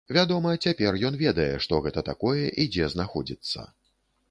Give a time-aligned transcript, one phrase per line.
[0.17, 3.71] Вядома, цяпер ён ведае, што гэта такое і дзе знаходзіцца.